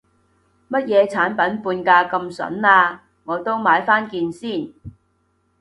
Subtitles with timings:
[0.67, 4.73] 乜嘢產品半價咁筍啊，我都買返件先